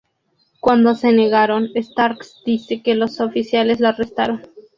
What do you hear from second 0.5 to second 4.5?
Cuando se negaron, Starks dice que los oficiales los arrestaron".